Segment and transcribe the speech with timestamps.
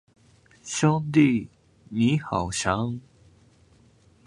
[0.63, 1.47] 兄弟，
[1.89, 2.99] 你好香